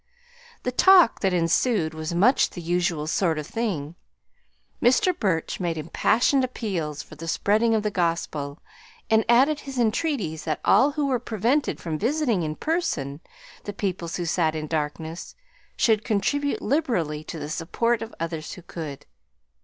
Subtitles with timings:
[0.63, 3.93] The talk that ensued was much the usual sort of thing.
[4.81, 5.15] Mr.
[5.15, 8.63] Burch made impassioned appeals for the spreading of the gospel,
[9.11, 13.21] and added his entreaties that all who were prevented from visiting in person
[13.65, 15.35] the peoples who sat in darkness
[15.77, 19.05] should contribute liberally to the support of others who could.